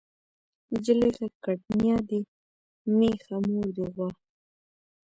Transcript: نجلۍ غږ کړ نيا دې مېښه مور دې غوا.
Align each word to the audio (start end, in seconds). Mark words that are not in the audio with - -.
نجلۍ 0.71 1.09
غږ 1.17 1.33
کړ 1.43 1.55
نيا 1.79 1.97
دې 2.09 2.19
مېښه 2.97 3.35
مور 3.47 3.67
دې 3.75 3.85
غوا. 3.93 4.07